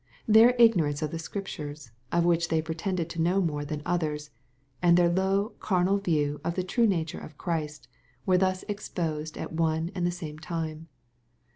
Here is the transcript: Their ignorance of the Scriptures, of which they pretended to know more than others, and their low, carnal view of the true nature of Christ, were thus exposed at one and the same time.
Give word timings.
Their 0.27 0.55
ignorance 0.57 1.03
of 1.03 1.11
the 1.11 1.19
Scriptures, 1.19 1.91
of 2.11 2.25
which 2.25 2.47
they 2.47 2.59
pretended 2.59 3.07
to 3.11 3.21
know 3.21 3.39
more 3.39 3.63
than 3.63 3.83
others, 3.85 4.31
and 4.81 4.97
their 4.97 5.09
low, 5.11 5.49
carnal 5.59 5.99
view 5.99 6.41
of 6.43 6.55
the 6.55 6.63
true 6.63 6.87
nature 6.87 7.19
of 7.19 7.37
Christ, 7.37 7.87
were 8.25 8.39
thus 8.39 8.65
exposed 8.67 9.37
at 9.37 9.53
one 9.53 9.91
and 9.93 10.03
the 10.03 10.09
same 10.11 10.39
time. 10.39 10.87